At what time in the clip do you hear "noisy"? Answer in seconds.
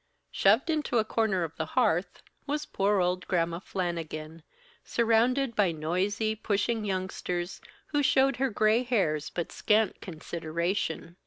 5.71-6.33